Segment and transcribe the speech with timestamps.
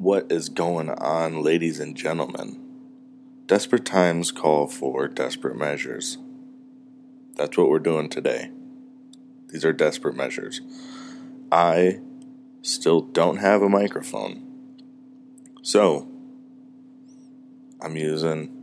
[0.00, 2.58] What is going on, ladies and gentlemen?
[3.44, 6.16] Desperate times call for desperate measures.
[7.36, 8.50] That's what we're doing today.
[9.48, 10.62] These are desperate measures.
[11.52, 12.00] I
[12.62, 14.42] still don't have a microphone.
[15.60, 16.08] So,
[17.82, 18.56] I'm using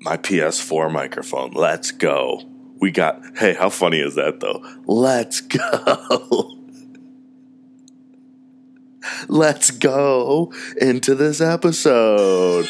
[0.00, 1.52] my PS4 microphone.
[1.52, 2.42] Let's go.
[2.80, 4.64] We got, hey, how funny is that though?
[4.84, 6.59] Let's go.
[9.28, 12.66] Let's go into this episode.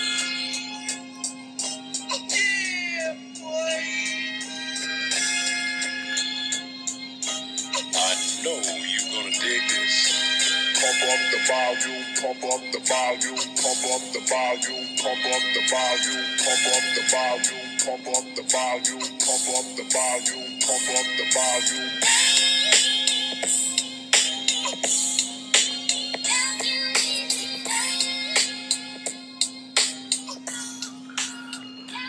[19.21, 22.30] Pump up the volume, pump up the volume.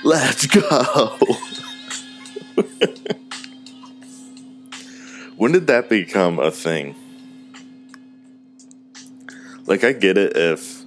[0.03, 1.17] Let's go.
[5.35, 6.95] when did that become a thing?
[9.65, 10.81] Like, I get it if.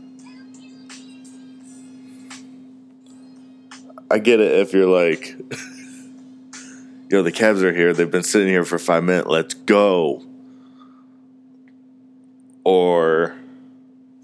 [4.10, 5.36] I get it if you're like,
[7.10, 7.92] yo, the cabs are here.
[7.92, 9.28] They've been sitting here for five minutes.
[9.28, 10.22] Let's go.
[12.64, 13.36] Or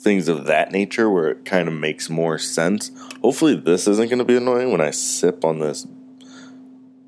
[0.00, 2.90] things of that nature where it kind of makes more sense.
[3.22, 5.86] Hopefully, this isn't going to be annoying when I sip on this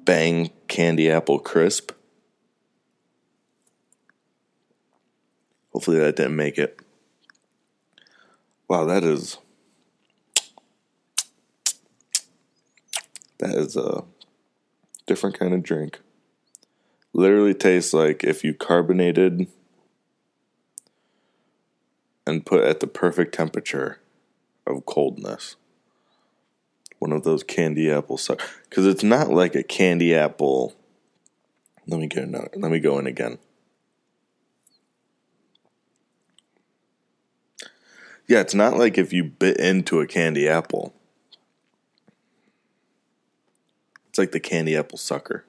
[0.05, 1.93] Bang Candy Apple Crisp.
[5.73, 6.81] Hopefully, that didn't make it.
[8.69, 9.39] Wow, that is.
[13.39, 14.05] That is a
[15.07, 16.01] different kind of drink.
[17.13, 19.49] Literally tastes like if you carbonated
[22.27, 24.01] and put at the perfect temperature
[24.67, 25.57] of coldness.
[26.99, 28.21] One of those candy apple
[28.69, 30.75] because it's not like a candy apple.
[31.87, 32.51] Let me get another.
[32.55, 33.39] Let me go in again.
[38.29, 40.95] Yeah, it's not like if you bit into a candy apple.
[44.09, 45.45] It's like the candy apple sucker.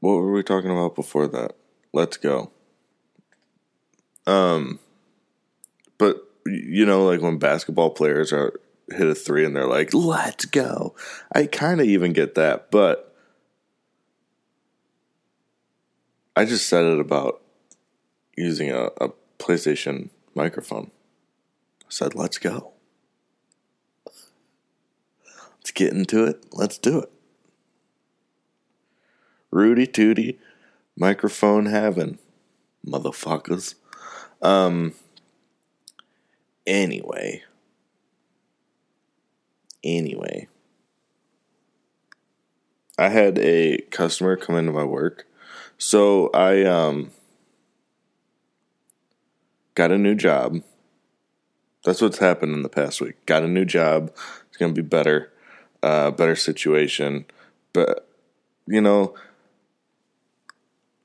[0.00, 1.52] What were we talking about before that?
[1.92, 2.50] Let's go.
[4.26, 4.78] Um,
[5.98, 6.16] but
[6.46, 8.58] you know, like when basketball players are
[8.90, 10.94] hit a three and they're like, "Let's go."
[11.32, 13.14] I kind of even get that, but
[16.34, 17.42] I just said it about
[18.36, 20.90] using a, a PlayStation microphone.
[21.82, 22.72] I said, "Let's go."
[25.58, 26.46] Let's get into it.
[26.52, 27.10] Let's do it.
[29.50, 30.38] Rudy Tooty,
[30.96, 32.18] microphone heaven,
[32.86, 33.74] motherfuckers.
[34.42, 34.94] Um.
[36.66, 37.42] Anyway.
[39.82, 40.48] Anyway.
[42.98, 45.26] I had a customer come into my work.
[45.78, 47.10] So I um
[49.74, 50.62] got a new job.
[51.84, 53.24] That's what's happened in the past week.
[53.24, 54.12] Got a new job.
[54.48, 55.32] It's gonna be better,
[55.82, 57.24] uh, better situation.
[57.72, 58.06] But
[58.66, 59.14] you know,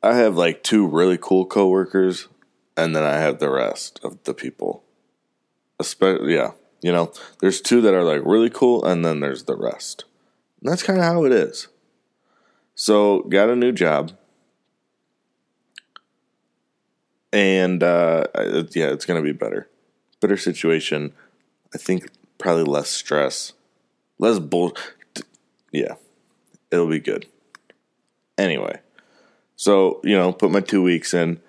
[0.06, 2.28] I have like two really cool coworkers,
[2.78, 4.84] and then I have the rest of the people.
[5.80, 6.52] Especially, yeah,
[6.84, 10.06] you know, there's two that are like really cool, and then there's the rest.
[10.62, 11.70] And that's kind of how it is.
[12.76, 14.12] So, got a new job,
[17.34, 19.68] and uh, yeah, it's gonna be better,
[20.22, 21.14] better situation.
[21.74, 23.54] I think probably less stress,
[24.20, 24.78] less bull.
[25.72, 25.96] Yeah,
[26.70, 27.26] it'll be good.
[28.38, 28.82] Anyway.
[29.56, 31.40] So, you know, put my two weeks in.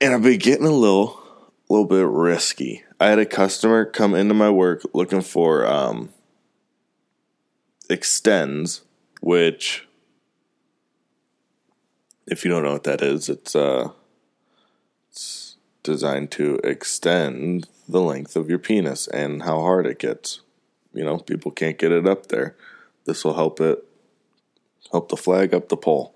[0.00, 1.20] And I've been getting a little
[1.68, 2.84] little bit risky.
[3.00, 6.10] I had a customer come into my work looking for um
[7.88, 8.80] Extenze,
[9.20, 9.86] which
[12.26, 13.90] if you don't know what that is, it's uh
[15.10, 20.40] it's designed to extend the length of your penis and how hard it gets.
[20.92, 22.56] You know, people can't get it up there.
[23.04, 23.84] This will help it
[24.94, 26.14] help the flag up the pole.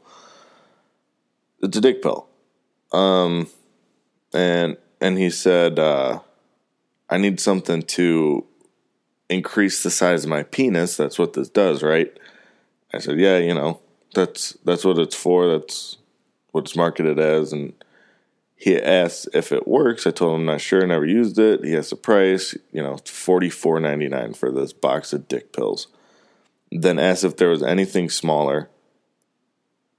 [1.60, 2.28] It's a dick pill.
[2.92, 3.48] Um,
[4.32, 6.20] and and he said, uh,
[7.10, 8.46] I need something to
[9.28, 10.96] increase the size of my penis.
[10.96, 12.16] That's what this does, right?
[12.94, 13.80] I said, yeah, you know,
[14.14, 15.48] that's that's what it's for.
[15.48, 15.96] That's
[16.52, 17.52] what it's marketed as.
[17.52, 17.72] And
[18.54, 20.06] he asked if it works.
[20.06, 20.86] I told him I'm not sure.
[20.86, 21.64] Never used it.
[21.64, 22.56] He has the price.
[22.70, 25.88] You know, forty four ninety nine for this box of dick pills.
[26.70, 28.69] Then asked if there was anything smaller.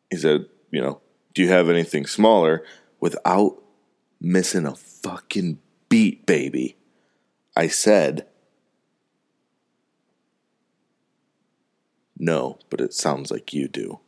[0.09, 1.01] He said, you know,
[1.33, 2.63] do you have anything smaller
[2.99, 3.61] without
[4.21, 6.77] missing a fucking beat, baby?
[7.55, 8.27] I said,
[12.17, 13.99] no, but it sounds like you do.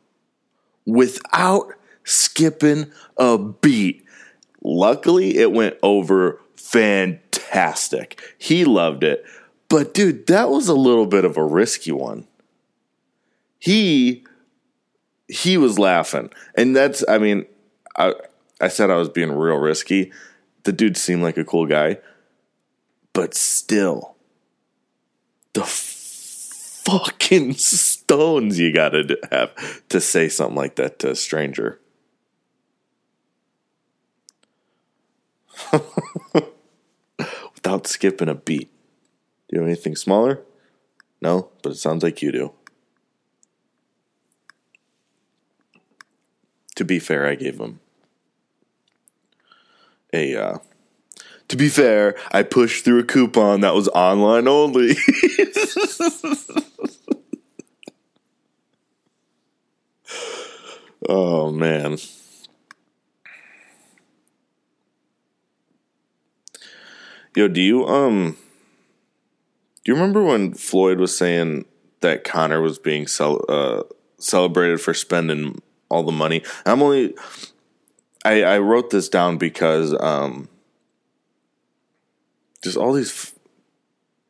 [0.86, 1.72] Without
[2.04, 4.04] skipping a beat.
[4.62, 8.20] Luckily, it went over fantastic.
[8.38, 9.24] He loved it.
[9.68, 12.26] But dude, that was a little bit of a risky one.
[13.62, 14.24] He
[15.28, 16.30] he was laughing.
[16.56, 17.46] And that's I mean,
[17.96, 18.14] I
[18.60, 20.10] I said I was being real risky.
[20.64, 21.98] The dude seemed like a cool guy.
[23.12, 24.16] But still
[25.52, 31.78] the fucking stones you got to have to say something like that to a stranger.
[37.54, 38.70] Without skipping a beat.
[39.48, 40.40] Do you have anything smaller?
[41.20, 42.52] No, but it sounds like you do.
[46.82, 47.78] To be fair, I gave him
[50.12, 50.34] a.
[50.34, 50.58] Uh,
[51.46, 54.96] to be fair, I pushed through a coupon that was online only.
[61.08, 61.98] oh man.
[67.36, 68.36] Yo, do you um
[69.84, 71.64] do you remember when Floyd was saying
[72.00, 73.84] that Conor was being cel- uh,
[74.18, 76.42] celebrated for spending all the money?
[76.64, 77.14] I'm only
[78.24, 80.48] I, I wrote this down because um
[82.64, 83.34] just all these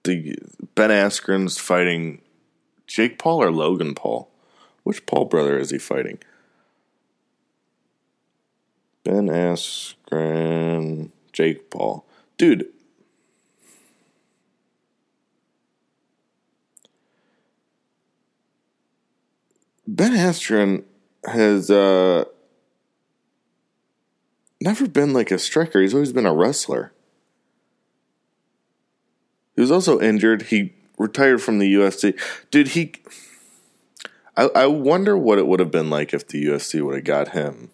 [0.04, 0.36] the
[0.74, 2.20] Ben Askren's fighting
[2.86, 4.28] Jake Paul or Logan Paul.
[4.82, 6.18] Which Paul brother is he fighting?
[9.04, 12.04] Ben Askren, Jake Paul.
[12.36, 12.66] Dude,
[19.86, 20.84] Ben Askren
[21.24, 22.24] has uh,
[24.60, 25.80] never been like a striker.
[25.80, 26.92] He's always been a wrestler.
[29.54, 30.42] He was also injured.
[30.42, 32.18] He retired from the UFC.
[32.50, 32.92] Dude, he.
[34.36, 37.28] I, I wonder what it would have been like if the UFC would have got
[37.28, 37.70] him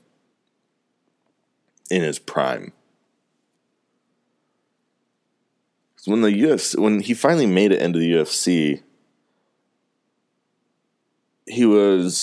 [1.90, 2.72] in his prime.
[6.04, 8.82] When the UFC, when he finally made it into the UFC,
[11.46, 12.16] he was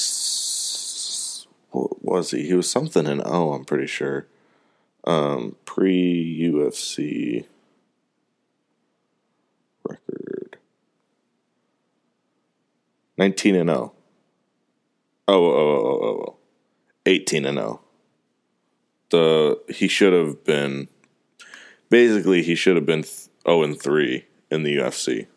[2.15, 2.47] was he?
[2.47, 4.27] He was something in O, I'm pretty sure.
[5.03, 7.45] Um, pre UFC
[9.83, 10.57] record.
[13.17, 13.93] 19 and 0.
[15.27, 16.35] Oh, oh, oh, oh, oh.
[17.05, 17.81] 18 and 0.
[19.09, 20.87] The he should have been
[21.89, 25.27] basically he should have been 0 and 3 in the UFC.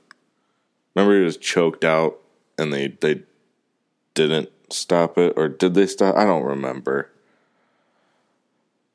[0.95, 2.19] Remember he was choked out
[2.57, 3.23] and they they
[4.15, 6.17] didn't stop it, or did they stop?
[6.17, 7.11] I don't remember.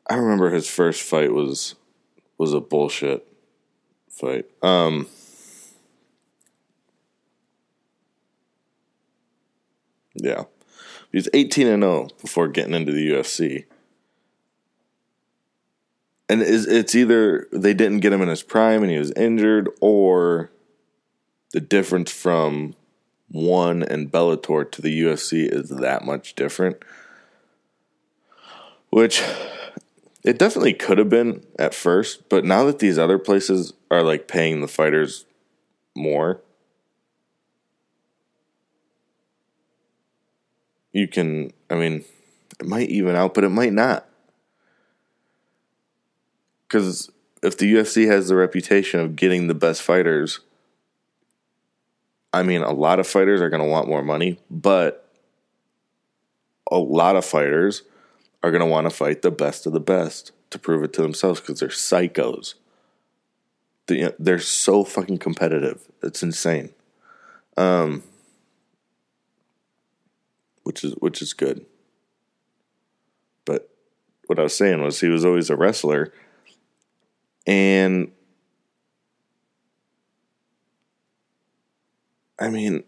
[0.10, 1.76] I remember his first fight was
[2.38, 3.26] was a bullshit
[4.10, 4.46] fight.
[4.62, 5.08] Um
[10.16, 10.44] Yeah.
[11.12, 13.66] He was 18 and 0 before getting into the UFC.
[16.30, 20.52] And it's either they didn't get him in his prime and he was injured, or
[21.52, 22.76] the difference from
[23.30, 26.78] one and Bellator to the UFC is that much different.
[28.90, 29.24] Which
[30.24, 34.28] it definitely could have been at first, but now that these other places are like
[34.28, 35.26] paying the fighters
[35.96, 36.42] more,
[40.94, 42.06] you can, I mean,
[42.60, 44.08] it might even out, but it might not.
[46.68, 50.40] Because if the UFC has the reputation of getting the best fighters,
[52.34, 55.08] I mean, a lot of fighters are going to want more money, but
[56.72, 57.84] a lot of fighters
[58.42, 61.04] are going to want to fight the best of the best to prove it to
[61.04, 62.56] themselves because they're psychos.
[63.88, 65.88] They're so fucking competitive.
[66.02, 66.74] It's insane.
[67.56, 68.04] Um,
[70.64, 71.66] which is which is good.
[73.46, 73.70] But
[74.26, 76.12] what I was saying was he was always a wrestler,
[77.46, 78.12] and
[82.44, 82.84] I mean,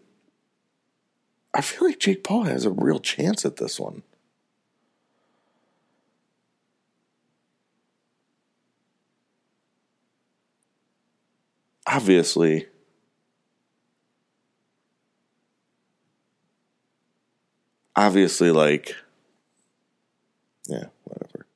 [1.54, 4.02] I feel like Jake Paul has a real chance at this one.
[11.86, 12.66] Obviously,
[17.94, 18.94] obviously, like,
[20.68, 21.46] yeah, whatever.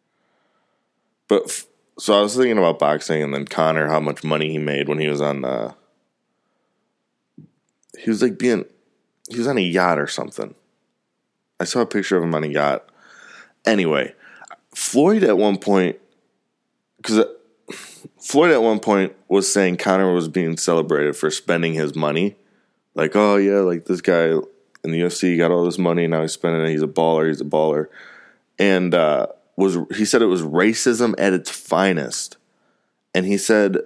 [1.29, 1.67] But
[1.99, 4.99] so I was thinking about boxing and then Conor, how much money he made when
[4.99, 5.75] he was on uh,
[8.03, 8.65] he was like being
[9.29, 10.55] he was on a yacht or something.
[11.59, 12.89] I saw a picture of him on a yacht.
[13.67, 14.15] Anyway,
[14.75, 15.99] Floyd at one point,
[16.97, 17.25] because
[18.19, 22.37] Floyd at one point was saying Conor was being celebrated for spending his money.
[22.95, 24.31] Like, oh yeah, like this guy
[24.83, 26.71] in the UFC got all this money, now he's spending it.
[26.71, 27.29] He's a baller.
[27.29, 27.87] He's a baller,
[28.59, 29.27] and uh,
[29.57, 32.39] was he said it was racism at its finest,
[33.15, 33.79] and he said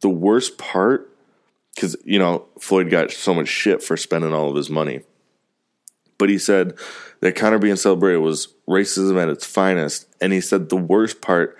[0.00, 1.13] the worst part
[1.74, 5.02] because you know Floyd got so much shit for spending all of his money,
[6.18, 6.78] but he said
[7.20, 11.58] that Conor being celebrated was racism at its finest, and he said the worst part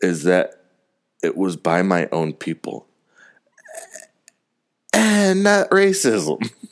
[0.00, 0.64] is that
[1.22, 2.86] it was by my own people
[4.92, 6.50] and not racism.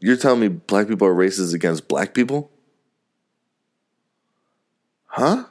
[0.00, 2.50] You're telling me black people are racist against black people?
[5.06, 5.44] Huh?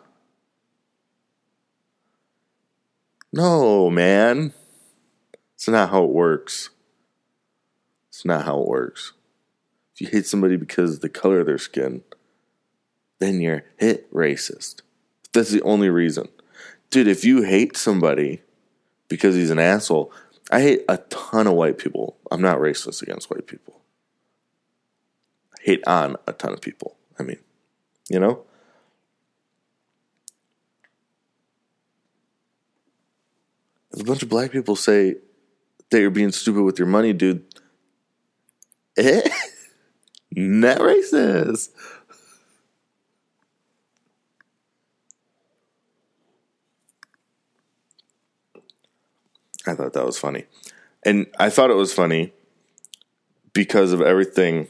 [3.35, 4.53] No, man.
[5.53, 6.69] It's not how it works.
[8.09, 9.13] It's not how it works.
[9.93, 12.03] If you hate somebody because of the color of their skin,
[13.19, 14.81] then you're hit racist.
[15.33, 16.29] That's the only reason.
[16.89, 18.41] Dude, if you hate somebody
[19.09, 20.11] because he's an asshole,
[20.49, 22.17] I hate a ton of white people.
[22.31, 23.75] I'm not racist against white people
[25.65, 26.95] hate on a ton of people.
[27.19, 27.39] I mean,
[28.07, 28.43] you know?
[33.95, 35.15] If a bunch of black people say
[35.89, 37.45] that you're being stupid with your money, dude,
[38.97, 39.21] eh?
[40.31, 41.69] Not racist.
[49.65, 50.43] I thought that was funny.
[51.03, 52.33] And I thought it was funny
[53.53, 54.67] because of everything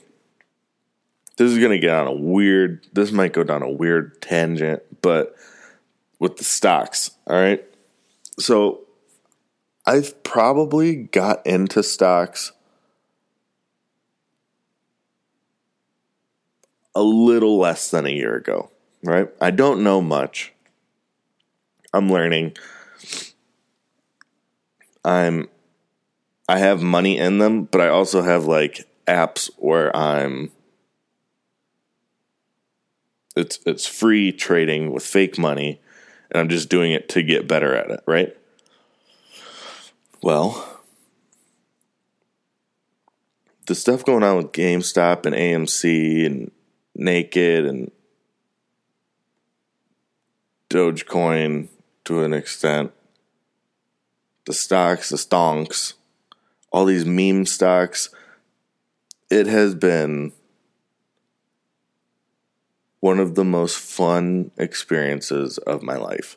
[1.37, 2.85] this is gonna get on a weird.
[2.93, 5.35] This might go down a weird tangent, but
[6.19, 7.65] with the stocks, all right.
[8.39, 8.84] So
[9.87, 12.51] I've probably got into stocks
[16.95, 18.71] a little less than a year ago,
[19.03, 19.29] right?
[19.39, 20.53] I don't know much.
[21.93, 22.57] I'm learning.
[25.03, 25.47] I'm
[26.47, 30.51] I have money in them, but I also have like apps where I'm
[33.35, 35.81] it's it's free trading with fake money
[36.31, 38.35] and I'm just doing it to get better at it, right?
[40.25, 40.81] Well,
[43.67, 46.51] the stuff going on with GameStop and AMC and
[46.95, 47.91] Naked and
[50.71, 51.67] Dogecoin
[52.05, 52.91] to an extent,
[54.47, 55.93] the stocks, the stonks,
[56.71, 58.09] all these meme stocks,
[59.29, 60.33] it has been
[62.99, 66.35] one of the most fun experiences of my life.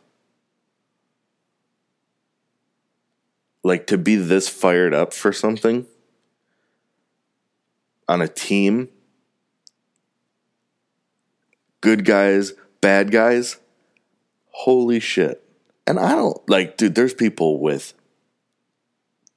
[3.63, 5.87] Like to be this fired up for something
[8.09, 8.89] on a team,
[11.81, 13.59] good guys, bad guys,
[14.51, 15.43] holy shit.
[15.87, 17.95] And I don't like, dude, there's people with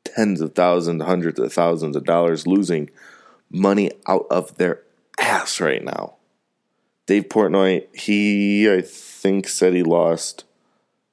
[0.04, 2.90] tens of thousands, hundreds of thousands of dollars losing
[3.50, 4.84] money out of their
[5.20, 6.16] ass right now.
[7.06, 10.46] Dave Portnoy, he I think said he lost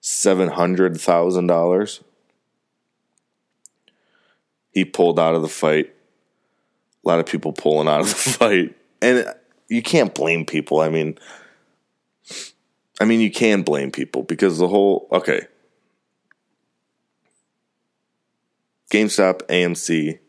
[0.00, 2.02] seven hundred thousand dollars.
[4.78, 5.92] He pulled out of the fight.
[7.04, 9.34] A lot of people pulling out of the fight, and
[9.66, 10.80] you can't blame people.
[10.80, 11.18] I mean,
[13.00, 15.48] I mean you can blame people because the whole okay.
[18.92, 20.20] GameStop, AMC,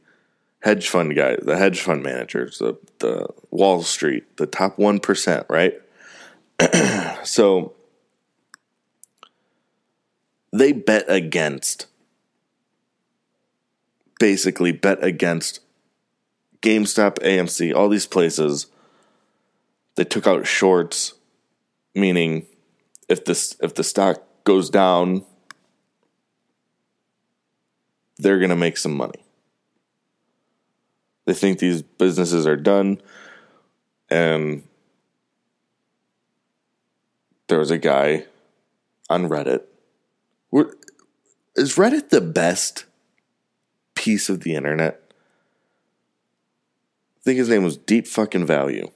[0.61, 5.45] hedge fund guys, the hedge fund managers, the the Wall Street, the top one percent,
[5.47, 5.79] right?
[7.23, 7.75] so
[10.51, 11.85] they bet against
[14.19, 15.61] basically bet against
[16.61, 18.67] GameStop, AMC, all these places.
[19.95, 21.13] They took out shorts,
[21.95, 22.45] meaning
[23.07, 25.25] if this if the stock goes down,
[28.17, 29.23] they're gonna make some money.
[31.25, 33.01] They think these businesses are done.
[34.09, 34.63] And
[37.47, 38.25] there was a guy
[39.09, 39.63] on Reddit.
[41.55, 42.85] Is Reddit the best
[44.09, 44.99] piece of the internet?
[47.19, 48.89] I think his name was Deep Fucking Value.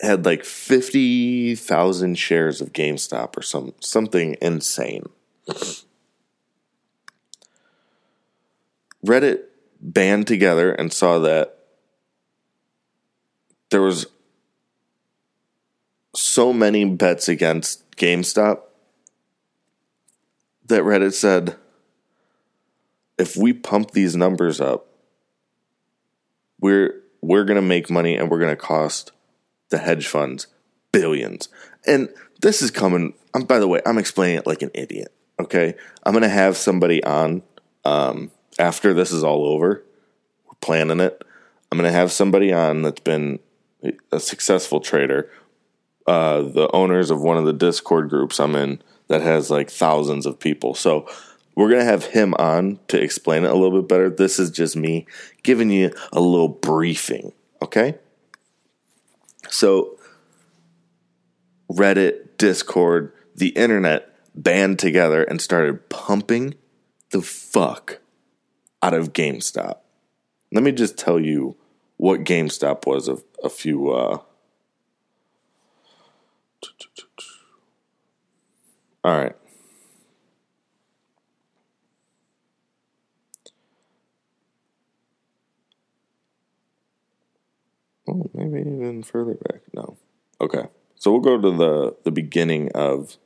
[0.00, 5.04] Had like 50,000 shares of GameStop or some something insane.
[9.06, 9.42] Reddit
[9.80, 11.56] band together and saw that
[13.70, 14.06] there was
[16.16, 18.62] so many bets against GameStop
[20.66, 21.54] that Reddit said,
[23.18, 24.86] if we pump these numbers up,
[26.60, 29.12] we're we're going to make money and we're going to cost
[29.70, 30.46] the hedge funds
[30.92, 31.48] billions.
[31.86, 32.08] And
[32.40, 33.14] this is coming.
[33.34, 35.12] I'm by the way, I'm explaining it like an idiot.
[35.40, 37.42] Okay, I'm going to have somebody on
[37.84, 39.84] um, after this is all over.
[40.46, 41.22] We're planning it.
[41.70, 43.40] I'm going to have somebody on that's been
[44.12, 45.30] a successful trader.
[46.06, 50.26] Uh, the owners of one of the Discord groups I'm in that has like thousands
[50.26, 50.74] of people.
[50.74, 51.08] So
[51.54, 54.10] we're going to have him on to explain it a little bit better.
[54.10, 55.06] This is just me
[55.42, 57.32] giving you a little briefing,
[57.62, 57.96] okay?
[59.48, 59.98] So,
[61.70, 66.54] Reddit, Discord, the internet band together and started pumping
[67.10, 68.00] the fuck
[68.82, 69.78] out of GameStop.
[70.52, 71.56] Let me just tell you
[71.96, 74.18] what GameStop was a, a few uh
[79.04, 79.36] All right.
[88.08, 89.62] Oh, maybe even further back.
[89.72, 89.96] No.
[90.40, 90.66] Okay.
[90.96, 93.16] So we'll go to the the beginning of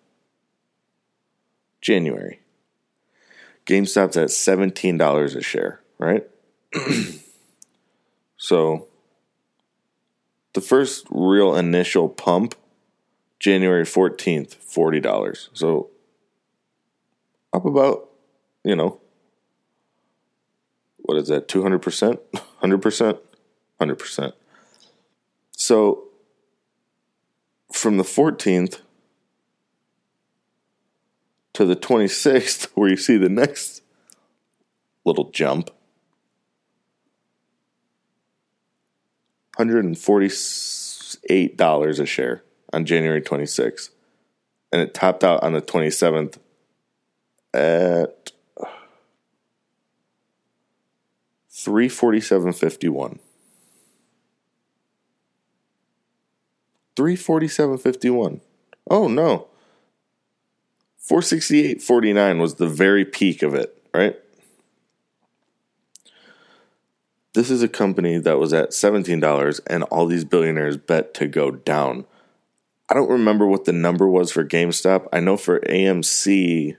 [1.80, 2.40] January.
[3.66, 6.26] GameStop's at $17 a share, right?
[8.38, 8.88] so
[10.54, 12.54] the first real initial pump
[13.38, 15.48] January 14th, $40.
[15.52, 15.90] So
[17.52, 18.08] up about,
[18.64, 19.00] you know,
[20.98, 22.18] what is that, 200%?
[22.62, 23.18] 100%?
[23.80, 24.32] 100%.
[25.68, 26.04] So
[27.70, 28.80] from the 14th
[31.52, 33.82] to the 26th, where you see the next
[35.04, 35.70] little jump,
[39.58, 43.90] $148 a share on January 26th.
[44.72, 46.38] And it topped out on the 27th
[47.52, 48.32] at
[51.52, 53.18] 347.51.
[56.98, 58.40] 347.51.
[58.90, 59.46] Oh no.
[61.08, 64.16] 468.49 was the very peak of it, right?
[67.34, 71.52] This is a company that was at $17 and all these billionaires bet to go
[71.52, 72.04] down.
[72.88, 75.06] I don't remember what the number was for GameStop.
[75.12, 76.76] I know for AMC,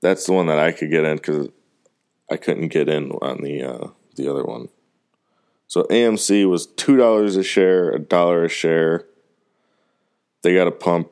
[0.00, 1.48] that's the one that I could get in because
[2.30, 4.68] I couldn't get in on the uh, the other one.
[5.68, 9.04] So AMC was two dollars a share, a dollar a share.
[10.42, 11.10] They got a pump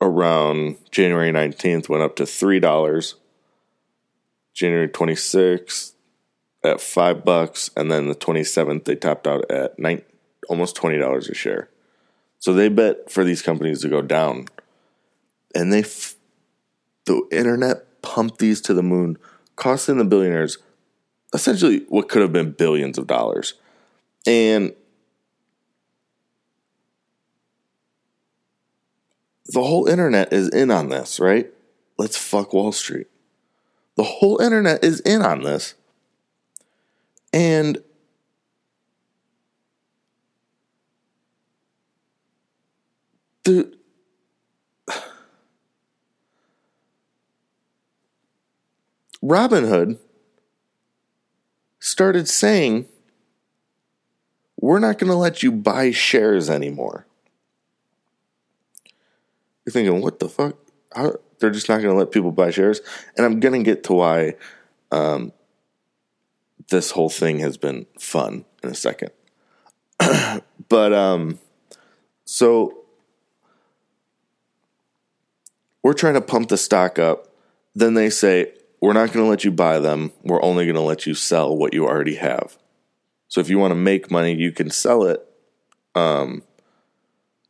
[0.00, 3.14] around January nineteenth, went up to three dollars.
[4.52, 5.94] January twenty sixth
[6.64, 10.02] at five bucks, and then the twenty seventh they topped out at nine,
[10.48, 11.70] almost twenty dollars a share.
[12.40, 14.46] So they bet for these companies to go down,
[15.54, 16.16] and they, f-
[17.04, 19.16] the internet pumped these to the moon,
[19.54, 20.58] costing the billionaires
[21.34, 23.54] essentially what could have been billions of dollars,
[24.26, 24.72] and
[29.46, 31.52] the whole internet is in on this, right?
[31.98, 33.06] Let's fuck Wall Street.
[33.96, 35.74] The whole internet is in on this.
[37.32, 37.78] And
[43.44, 43.72] the
[49.22, 49.98] Robinhood
[51.96, 52.84] started saying,
[54.60, 57.06] We're not going to let you buy shares anymore.
[59.64, 60.58] You're thinking, What the fuck?
[60.94, 61.14] How?
[61.38, 62.82] They're just not going to let people buy shares?
[63.16, 64.34] And I'm going to get to why
[64.92, 65.32] um,
[66.68, 69.10] this whole thing has been fun in a second.
[70.68, 71.38] but, um,
[72.26, 72.84] so
[75.82, 77.28] we're trying to pump the stock up.
[77.74, 80.12] Then they say, we're not going to let you buy them.
[80.22, 82.56] We're only going to let you sell what you already have.
[83.28, 85.26] So if you want to make money, you can sell it,
[85.94, 86.42] um,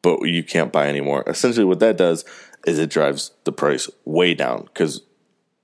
[0.02, 1.24] but you can't buy anymore.
[1.26, 2.24] Essentially, what that does
[2.66, 5.02] is it drives the price way down because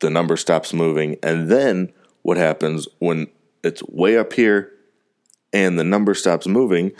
[0.00, 1.16] the number stops moving.
[1.22, 3.28] And then what happens when
[3.64, 4.72] it's way up here
[5.52, 6.92] and the number stops moving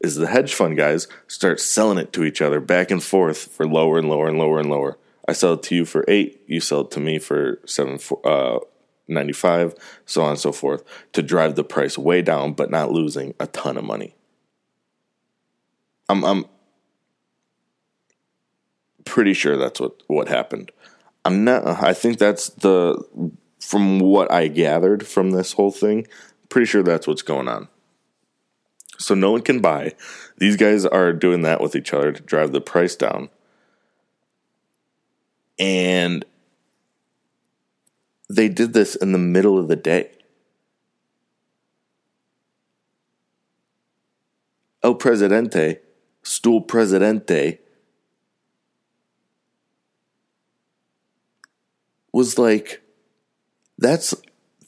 [0.00, 3.66] is the hedge fund guys start selling it to each other back and forth for
[3.66, 4.98] lower and lower and lower and lower.
[5.28, 8.58] I sell it to you for eight, you sell it to me for seven uh,
[9.06, 9.74] ninety five,
[10.06, 13.46] so on and so forth, to drive the price way down, but not losing a
[13.46, 14.16] ton of money.
[16.08, 16.46] I'm I'm
[19.04, 20.72] pretty sure that's what what happened.
[21.24, 21.66] I'm not.
[21.66, 23.02] I think that's the
[23.60, 26.06] from what I gathered from this whole thing.
[26.48, 27.68] Pretty sure that's what's going on.
[28.98, 29.94] So no one can buy.
[30.38, 33.28] These guys are doing that with each other to drive the price down.
[35.58, 36.24] And
[38.28, 40.10] they did this in the middle of the day.
[44.82, 45.80] El Presidente,
[46.22, 47.58] Stool Presidente,
[52.12, 52.80] was like,
[53.78, 54.14] that's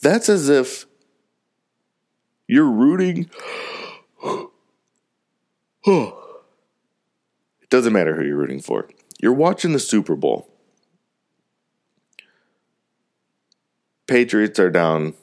[0.02, 0.86] that's as if
[2.46, 3.30] you're rooting.
[5.86, 6.12] it
[7.70, 8.88] doesn't matter who you're rooting for.
[9.20, 10.49] You're watching the Super Bowl.
[14.10, 15.14] Patriots are down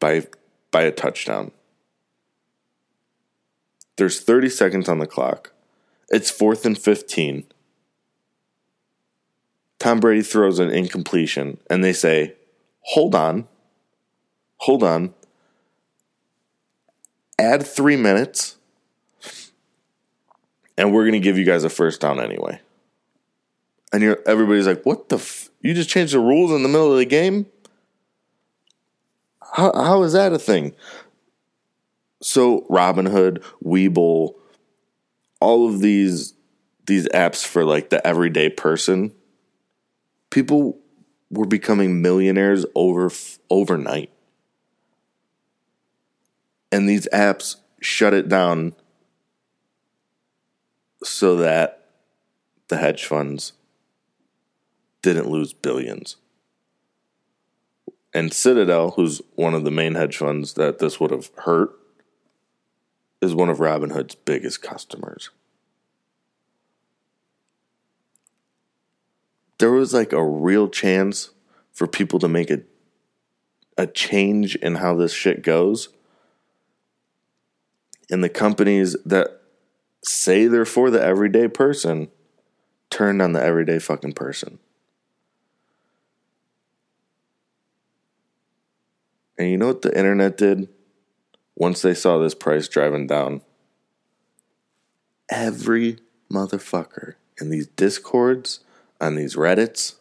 [0.00, 0.26] by
[0.70, 1.50] by a touchdown.
[3.98, 5.52] There's 30 seconds on the clock.
[6.08, 7.44] It's fourth and 15.
[9.78, 12.36] Tom Brady throws an incompletion, and they say,
[12.80, 13.48] Hold on.
[14.60, 15.12] Hold on.
[17.38, 18.56] Add three minutes,
[20.78, 22.62] and we're going to give you guys a first down anyway.
[23.92, 25.16] And you're, everybody's like, What the?
[25.16, 27.46] F- you just changed the rules in the middle of the game?
[29.52, 30.74] How, how is that a thing?
[32.20, 34.34] So Robinhood, Webull,
[35.40, 36.34] all of these
[36.86, 39.12] these apps for like the everyday person,
[40.30, 40.78] people
[41.30, 43.10] were becoming millionaires over
[43.50, 44.10] overnight.
[46.72, 48.74] And these apps shut it down
[51.04, 51.86] so that
[52.68, 53.52] the hedge funds
[55.02, 56.16] didn't lose billions.
[58.14, 61.70] And Citadel, who's one of the main hedge funds that this would have hurt,
[63.20, 65.30] is one of Robinhood's biggest customers.
[69.58, 71.30] There was like a real chance
[71.72, 72.62] for people to make a
[73.78, 75.88] a change in how this shit goes.
[78.10, 79.40] And the companies that
[80.04, 82.08] say they're for the everyday person
[82.90, 84.58] turned on the everyday fucking person.
[89.38, 90.68] And you know what the internet did?
[91.58, 93.42] once they saw this price driving down,
[95.28, 95.98] every
[96.32, 98.60] motherfucker in these discords,
[99.00, 99.96] on these Reddits,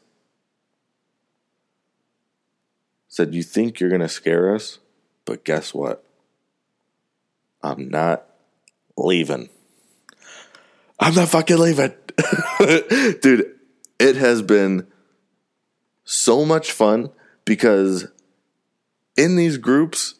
[3.07, 4.77] said, You think you're going to scare us?
[5.25, 6.03] But guess what?
[7.63, 8.23] I'm not
[8.95, 9.49] leaving.
[10.99, 11.93] I'm not fucking leaving.
[13.21, 13.55] Dude,
[13.99, 14.87] it has been
[16.03, 17.09] so much fun
[17.45, 18.07] because
[19.17, 20.15] in these groups,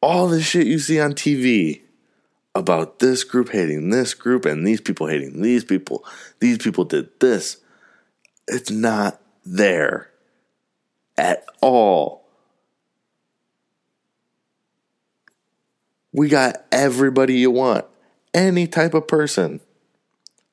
[0.00, 1.82] all the shit you see on TV
[2.54, 6.04] about this group hating this group and these people hating these people,
[6.40, 7.58] these people did this.
[8.48, 10.10] It's not there
[11.16, 12.24] at all.
[16.12, 17.86] We got everybody you want,
[18.34, 19.60] any type of person.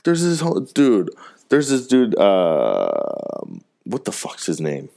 [0.06, 1.10] There's this whole dude.
[1.50, 2.18] There's this dude.
[2.18, 3.42] Uh,
[3.84, 4.90] what the fuck's his name?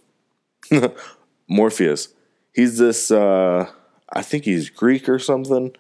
[1.53, 2.09] Morpheus.
[2.53, 3.11] He's this.
[3.11, 3.71] Uh,
[4.13, 5.75] I think he's Greek or something.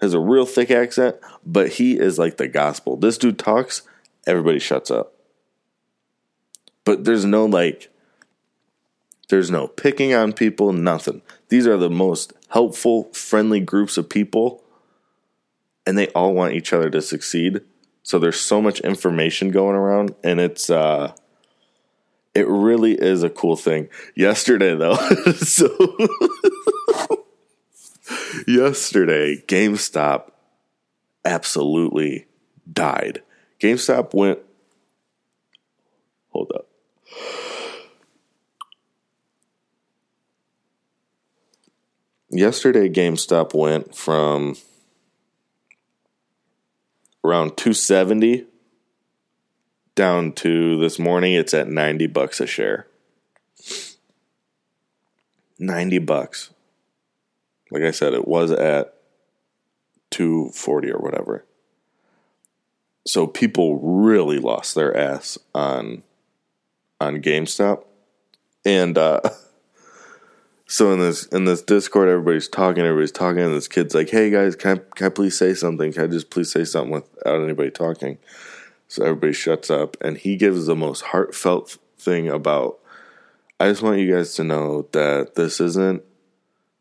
[0.00, 2.96] Has a real thick accent, but he is like the gospel.
[2.96, 3.82] This dude talks,
[4.26, 5.14] everybody shuts up.
[6.84, 7.90] But there's no like
[9.28, 11.22] there's no picking on people, nothing.
[11.48, 14.62] These are the most helpful, friendly groups of people
[15.86, 17.60] and they all want each other to succeed.
[18.02, 21.14] So there's so much information going around and it's uh
[22.36, 23.88] it really is a cool thing.
[24.14, 24.96] Yesterday though,
[25.36, 25.68] so
[28.46, 30.32] yesterday, GameStop
[31.24, 32.26] absolutely
[32.70, 33.22] died.
[33.58, 34.40] GameStop went.
[36.28, 36.68] Hold up.
[42.28, 44.56] Yesterday, GameStop went from
[47.24, 48.44] around 270
[49.96, 52.86] down to this morning it's at 90 bucks a share.
[55.58, 56.50] 90 bucks.
[57.72, 58.94] Like I said, it was at
[60.10, 61.44] 240 or whatever.
[63.06, 66.02] So people really lost their ass on
[67.00, 67.84] on GameStop.
[68.64, 69.20] And uh
[70.66, 74.30] so in this in this Discord everybody's talking, everybody's talking, and this kid's like, Hey
[74.30, 75.92] guys, can I can I please say something?
[75.92, 78.18] Can I just please say something without anybody talking?
[78.88, 82.78] So everybody shuts up and he gives the most heartfelt thing about
[83.58, 86.02] I just want you guys to know that this isn't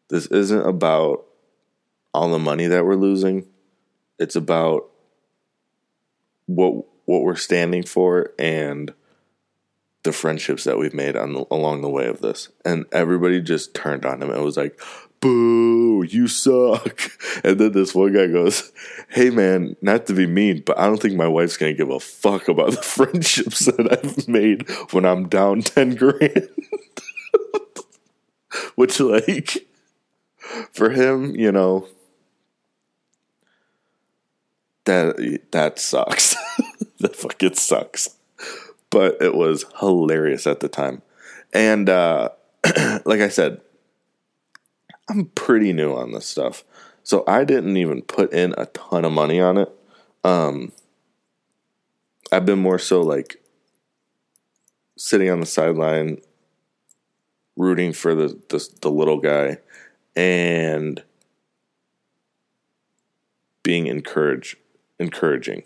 [0.10, 1.26] this isn't about
[2.14, 3.48] all the money that we're losing.
[4.20, 4.90] It's about
[6.48, 8.94] what what we're standing for and
[10.04, 12.50] the friendships that we've made on the, along the way of this.
[12.64, 14.32] And everybody just turned on him.
[14.32, 14.80] It was like,
[15.26, 17.02] boo, you suck.
[17.44, 18.72] And then this one guy goes,
[19.10, 21.90] hey man, not to be mean, but I don't think my wife's going to give
[21.90, 26.50] a fuck about the friendships that I've made when I'm down 10 grand.
[28.76, 29.68] Which, like,
[30.72, 31.88] for him, you know,
[34.86, 36.36] that that sucks.
[37.00, 38.16] that fucking sucks.
[38.90, 41.02] But it was hilarious at the time.
[41.54, 42.30] And uh
[43.06, 43.62] like I said,
[45.10, 46.64] I'm pretty new on this stuff.
[47.04, 49.72] So I didn't even put in a ton of money on it.
[50.24, 50.72] Um
[52.32, 53.42] I've been more so like
[54.98, 56.22] sitting on the sideline
[57.56, 59.58] rooting for the the, the little guy
[60.16, 61.04] and
[63.64, 64.58] being encouraged
[65.00, 65.64] encouraging.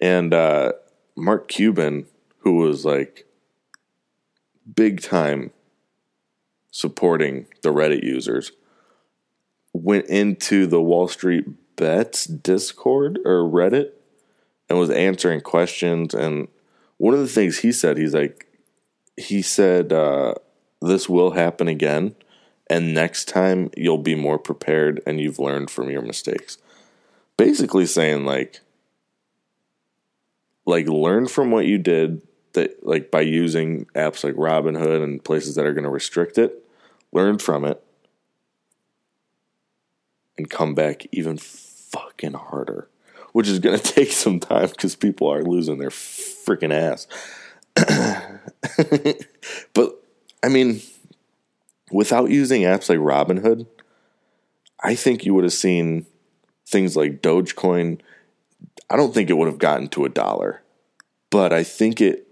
[0.00, 0.72] And uh,
[1.16, 2.06] Mark Cuban,
[2.38, 3.26] who was like
[4.74, 5.50] big time
[6.72, 8.50] supporting the Reddit users,
[9.72, 11.44] went into the Wall Street
[11.76, 13.92] Bets Discord or Reddit
[14.68, 16.12] and was answering questions.
[16.12, 16.48] And
[16.96, 18.48] one of the things he said, he's like,
[19.16, 20.34] he said, uh,
[20.80, 22.16] this will happen again.
[22.68, 26.58] And next time you'll be more prepared and you've learned from your mistakes
[27.36, 28.60] basically saying like
[30.64, 35.54] like learn from what you did that like by using apps like Robinhood and places
[35.56, 36.61] that are going to restrict it,
[37.12, 37.82] learn from it
[40.36, 42.88] and come back even fucking harder,
[43.32, 47.06] which is going to take some time cuz people are losing their freaking ass.
[49.74, 50.02] but
[50.42, 50.82] I mean
[51.90, 53.66] without using apps like Robinhood,
[54.82, 56.06] I think you would have seen
[56.66, 58.00] things like Dogecoin,
[58.90, 60.62] I don't think it would have gotten to a dollar,
[61.30, 62.26] but I think it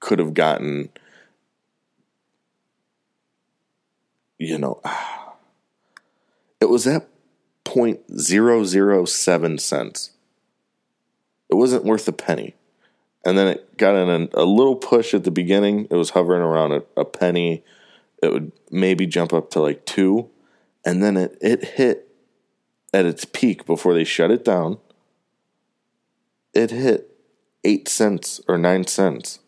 [0.00, 0.88] could have gotten,
[4.44, 5.34] you know, ah.
[6.60, 7.08] it was at
[7.64, 10.10] 0.007 cents.
[11.50, 12.54] It wasn't worth a penny.
[13.24, 15.86] And then it got in a, a little push at the beginning.
[15.90, 17.64] It was hovering around a, a penny.
[18.22, 20.28] It would maybe jump up to like two.
[20.84, 22.08] And then it, it hit
[22.94, 24.78] at its peak before they shut it down,
[26.54, 27.10] it hit
[27.64, 29.40] 8 cents or 9 cents.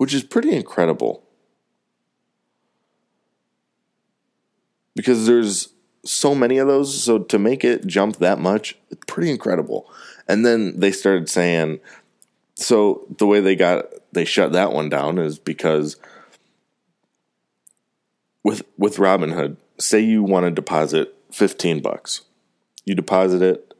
[0.00, 1.22] Which is pretty incredible.
[4.96, 5.74] Because there's
[6.06, 9.92] so many of those, so to make it jump that much, it's pretty incredible.
[10.26, 11.80] And then they started saying,
[12.54, 15.96] so the way they got they shut that one down is because
[18.42, 22.22] with with Robinhood, say you want to deposit 15 bucks.
[22.86, 23.74] You deposit it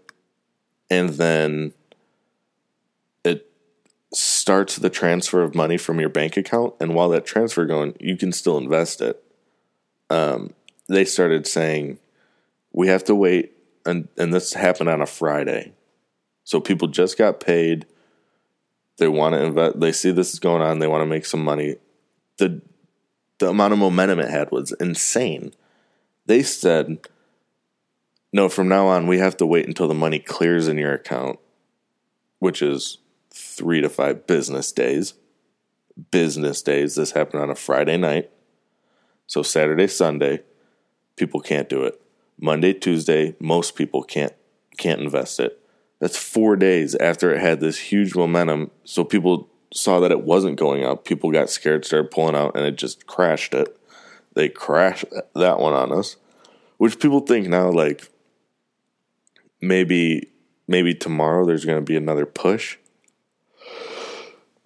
[0.91, 1.73] and then
[4.12, 8.16] starts the transfer of money from your bank account and while that transfer going, you
[8.16, 9.23] can still invest it.
[10.09, 10.55] Um,
[10.88, 11.99] they started saying
[12.73, 13.53] we have to wait
[13.87, 15.73] and and this happened on a Friday.
[16.44, 17.87] So people just got paid.
[18.99, 21.44] They want to invest they see this is going on, they want to make some
[21.44, 21.77] money.
[22.38, 22.61] The
[23.38, 25.55] the amount of momentum it had was insane.
[26.27, 26.99] They said,
[28.33, 31.40] no, from now on, we have to wait until the money clears in your account,
[32.38, 32.99] which is
[33.51, 35.15] three to five business days.
[36.11, 36.95] Business days.
[36.95, 38.31] This happened on a Friday night.
[39.27, 40.43] So Saturday, Sunday,
[41.17, 42.01] people can't do it.
[42.39, 44.33] Monday, Tuesday, most people can't
[44.79, 45.61] can't invest it.
[45.99, 48.71] That's four days after it had this huge momentum.
[48.85, 52.65] So people saw that it wasn't going up, people got scared, started pulling out, and
[52.65, 53.77] it just crashed it.
[54.35, 56.17] They crashed that one on us,
[56.79, 58.11] which people think now like
[59.61, 60.31] maybe
[60.67, 62.79] maybe tomorrow there's going to be another push.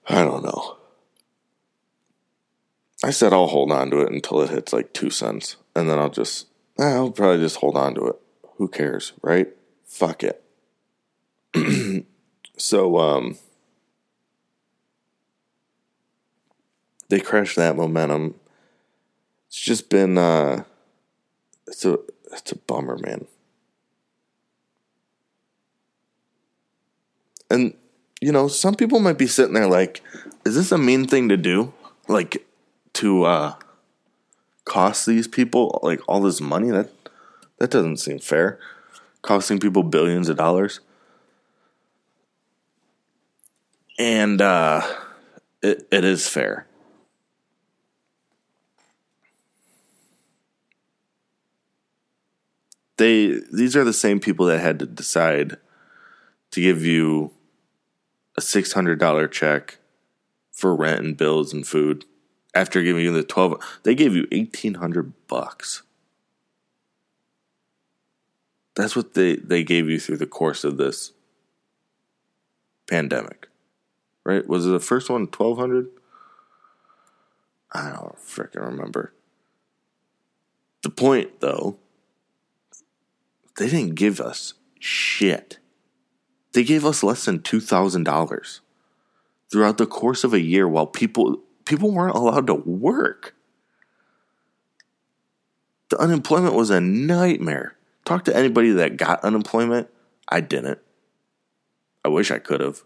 [0.07, 0.77] I don't know.
[3.03, 5.99] I said I'll hold on to it until it hits like two cents, and then
[5.99, 6.47] I'll just
[6.79, 8.17] eh, I'll probably just hold on to it.
[8.57, 9.49] Who cares, right?
[9.85, 10.43] Fuck it.
[12.57, 13.38] so um
[17.09, 18.35] they crashed that momentum.
[19.49, 20.64] It's just been uh
[21.67, 21.99] it's a
[22.33, 23.27] it's a bummer, man.
[27.51, 27.75] And
[28.24, 30.00] you know, some people might be sitting there like,
[30.46, 31.74] is this a mean thing to do?
[32.08, 32.46] Like
[32.94, 33.54] to uh
[34.64, 36.70] cost these people like all this money?
[36.70, 36.90] That
[37.58, 38.58] that doesn't seem fair.
[39.20, 40.80] Costing people billions of dollars.
[43.98, 44.80] And uh
[45.62, 46.66] it, it is fair.
[52.96, 55.56] they these are the same people that had to decide
[56.52, 57.32] to give you
[58.37, 59.79] a six hundred dollar check
[60.53, 62.05] for rent and bills and food
[62.55, 65.83] after giving you the 12 they gave you 1800 bucks.
[68.77, 71.12] That's what they they gave you through the course of this
[72.88, 73.49] pandemic
[74.25, 74.47] right?
[74.47, 75.88] Was it the first one 1200
[77.73, 79.12] i don't freaking remember.
[80.83, 81.79] The point though
[83.59, 85.59] they didn't give us shit
[86.55, 88.61] they gave us less than $2000
[89.53, 93.35] throughout the course of a year while people people weren't allowed to work.
[95.90, 97.77] The unemployment was a nightmare.
[98.05, 99.88] Talk to anybody that got unemployment.
[100.29, 100.79] I didn't.
[102.05, 102.83] I wish I could have.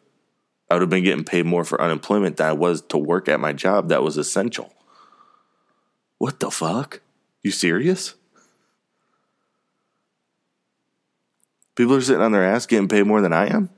[0.70, 3.40] I would have been getting paid more for unemployment than I was to work at
[3.40, 4.72] my job that was essential.
[6.18, 7.00] What the fuck?
[7.42, 8.14] You serious?
[11.78, 13.70] People are sitting on their ass getting paid more than I am?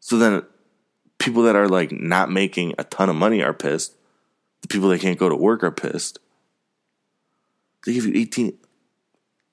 [0.00, 0.42] So then
[1.18, 3.94] people that are like not making a ton of money are pissed.
[4.62, 6.18] The people that can't go to work are pissed.
[7.84, 8.56] They give you 18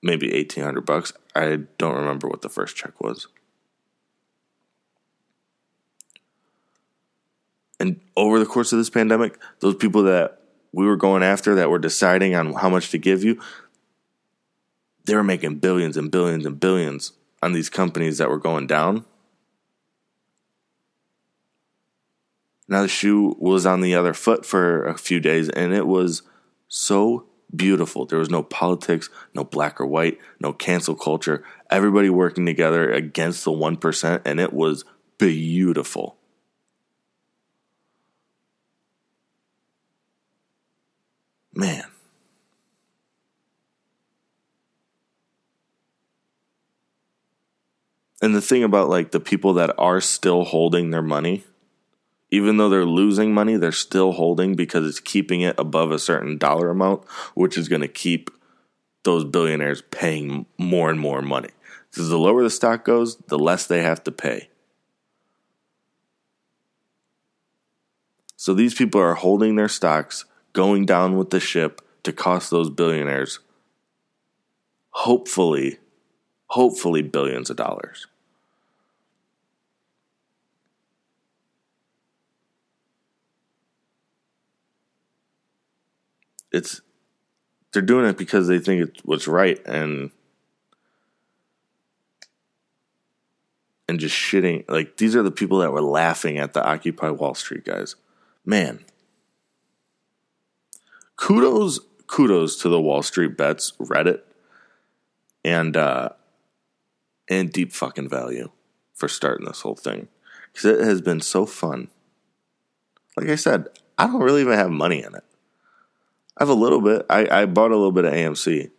[0.02, 1.12] maybe 1800 bucks.
[1.34, 3.28] I don't remember what the first check was.
[7.78, 10.40] And over the course of this pandemic, those people that
[10.72, 13.38] we were going after that were deciding on how much to give you,
[15.04, 17.12] they were making billions and billions and billions
[17.46, 19.04] on these companies that were going down.
[22.66, 26.22] Now the shoe was on the other foot for a few days and it was
[26.66, 28.04] so beautiful.
[28.04, 31.44] There was no politics, no black or white, no cancel culture.
[31.70, 34.84] Everybody working together against the 1% and it was
[35.16, 36.16] beautiful.
[41.54, 41.84] Man.
[48.22, 51.44] And the thing about like the people that are still holding their money
[52.30, 56.38] even though they're losing money, they're still holding because it's keeping it above a certain
[56.38, 58.30] dollar amount, which is going to keep
[59.04, 61.50] those billionaires paying more and more money.
[61.90, 64.50] Because the lower the stock goes, the less they have to pay.
[68.36, 72.70] So these people are holding their stocks, going down with the ship to cost those
[72.70, 73.38] billionaires,
[74.90, 75.78] hopefully,
[76.48, 78.06] hopefully billions of dollars.
[86.56, 86.80] it's
[87.72, 90.10] they're doing it because they think it's what's right and
[93.88, 97.34] and just shitting like these are the people that were laughing at the occupy wall
[97.34, 97.94] street guys
[98.44, 98.84] man
[101.16, 104.20] kudos kudos to the wall street bets reddit
[105.44, 106.08] and uh
[107.28, 108.50] and deep fucking value
[108.94, 110.08] for starting this whole thing
[110.52, 111.88] because it has been so fun
[113.16, 113.66] like i said
[113.98, 115.24] i don't really even have money in it
[116.36, 117.06] I have a little bit.
[117.08, 118.70] I, I bought a little bit of AMC.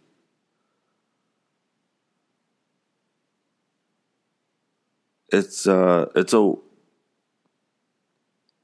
[5.29, 6.53] It's uh it's a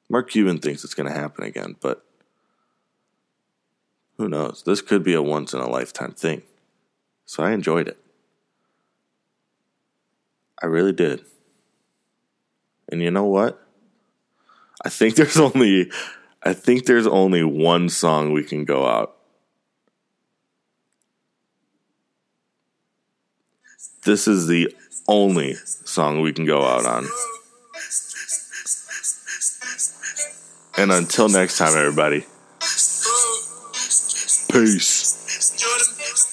[0.10, 2.06] Mark Cuban thinks it's gonna happen again, but
[4.18, 4.64] who knows?
[4.64, 6.44] This could be a once in a lifetime thing.
[7.26, 7.98] So I enjoyed it.
[10.64, 11.26] I really did.
[12.90, 13.62] And you know what?
[14.84, 15.92] I think there's only
[16.42, 19.18] I think there's only one song we can go out.
[24.06, 24.74] This is the
[25.08, 27.08] only song we can go out on.
[30.78, 32.26] And until next time, everybody.
[34.52, 36.33] Peace.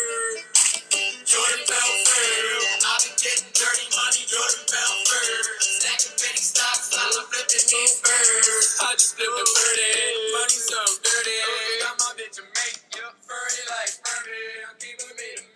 [1.31, 2.83] Jordan Belfort.
[2.83, 5.63] I be getting dirty money, Jordan Belfort.
[5.63, 8.75] Stacking penny stocks while I'm flipping these birds.
[8.83, 11.39] I just flipped a birdie, money so dirty.
[11.87, 14.59] Got my bitch a mate, yep, furry like Bernie.
[14.67, 15.50] I'm keeping me